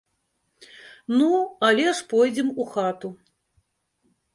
Ну, 1.17 1.29
але 1.69 1.87
ж 1.95 2.09
пойдзем 2.11 2.53
у 2.65 2.69
хату. 2.75 3.17